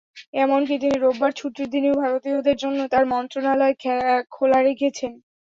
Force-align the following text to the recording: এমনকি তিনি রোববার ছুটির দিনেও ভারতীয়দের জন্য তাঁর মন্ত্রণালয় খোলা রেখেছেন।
এমনকি 0.35 0.75
তিনি 0.77 0.95
রোববার 0.97 1.31
ছুটির 1.35 1.67
দিনেও 1.73 1.95
ভারতীয়দের 2.03 2.57
জন্য 2.63 2.79
তাঁর 2.91 3.05
মন্ত্রণালয় 3.13 3.75
খোলা 4.31 4.59
রেখেছেন। 4.61 5.11